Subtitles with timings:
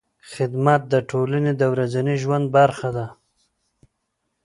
[0.33, 3.07] خدمت د ټولنې د ورځني ژوند برخه ده.